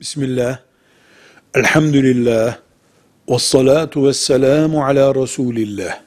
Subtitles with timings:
[0.00, 0.58] Bismillah,
[1.54, 2.58] elhamdülillah,
[3.26, 6.00] ve salatu ve selamu ala Resulillah.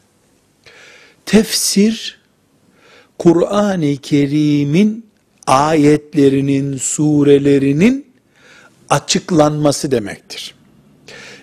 [1.25, 2.19] Tefsir,
[3.17, 5.05] Kur'an-ı Kerim'in
[5.47, 8.07] ayetlerinin, surelerinin
[8.89, 10.55] açıklanması demektir.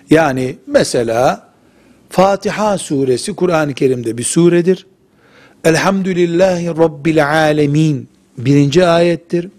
[0.09, 1.49] Yani mesela
[2.09, 4.87] Fatiha suresi Kur'an-ı Kerim'de bir suredir.
[5.63, 9.49] Elhamdülillahi Rabbil alemin birinci ayettir.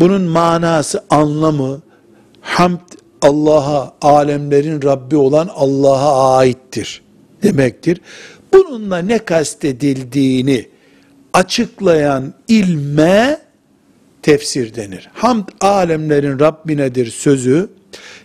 [0.00, 1.82] Bunun manası, anlamı,
[2.52, 2.80] hamd
[3.22, 7.02] Allah'a, alemlerin Rabbi olan Allah'a aittir
[7.42, 8.00] demektir.
[8.52, 10.66] Bununla ne kastedildiğini
[11.32, 13.40] açıklayan ilme
[14.22, 15.10] tefsir denir.
[15.12, 17.68] Hamd alemlerin Rabbinedir sözü,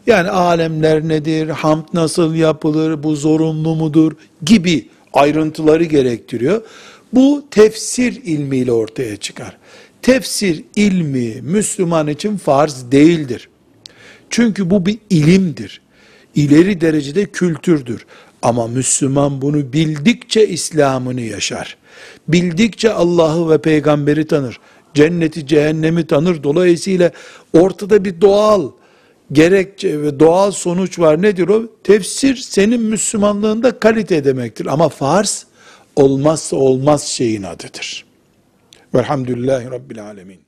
[0.08, 4.12] yani alemler nedir, hamd nasıl yapılır, bu zorunlu mudur
[4.46, 6.62] gibi ayrıntıları gerektiriyor.
[7.14, 9.58] Bu tefsir ilmiyle ortaya çıkar.
[10.02, 13.50] Tefsir ilmi Müslüman için farz değildir.
[14.30, 15.82] Çünkü bu bir ilimdir.
[16.36, 18.06] İleri derecede kültürdür.
[18.42, 21.78] Ama Müslüman bunu bildikçe İslam'ını yaşar.
[22.28, 24.60] Bildikçe Allah'ı ve peygamberi tanır.
[24.94, 26.44] Cenneti, cehennemi tanır.
[26.44, 27.12] Dolayısıyla
[27.54, 28.72] ortada bir doğal
[29.32, 31.22] gerekçe ve doğal sonuç var.
[31.22, 31.64] Nedir o?
[31.84, 34.66] Tefsir senin Müslümanlığında kalite demektir.
[34.66, 35.46] Ama farz
[35.96, 38.06] olmazsa olmaz şeyin adıdır.
[38.96, 40.40] Velhamdülillahi Rabbil Alemin.